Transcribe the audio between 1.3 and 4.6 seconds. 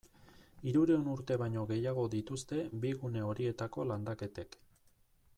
baino gehiago dituzte bi gune horietako landaketek.